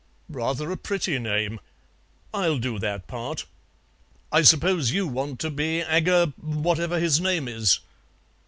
"Rather 0.31 0.71
a 0.71 0.77
pretty 0.77 1.19
name. 1.19 1.59
I'll 2.33 2.57
do 2.57 2.79
that 2.79 3.05
part. 3.05 3.45
I 4.31 4.41
suppose 4.41 4.89
you 4.89 5.05
want 5.05 5.39
to 5.41 5.51
be 5.51 5.83
Aga 5.83 6.33
whatever 6.41 6.99
his 6.99 7.21
name 7.21 7.47
is?" 7.47 7.77